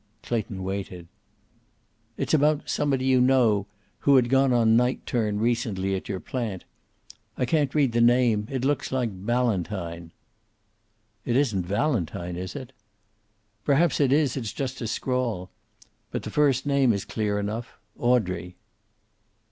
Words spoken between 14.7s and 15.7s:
a scrawl.